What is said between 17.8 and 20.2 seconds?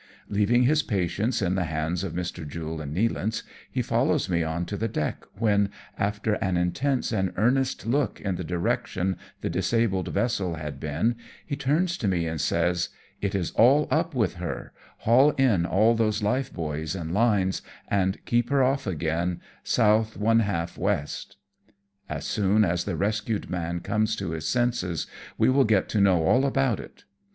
and keep her off again S. \ W.